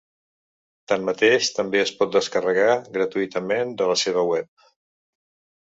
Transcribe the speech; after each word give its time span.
Tanmateix, 0.91 1.49
també 1.57 1.81
es 1.83 1.93
pot 2.01 2.11
descarregar 2.17 2.73
gratuïtament 2.97 3.77
de 3.83 3.91
la 3.93 3.99
seva 4.07 4.29
web. 4.35 4.69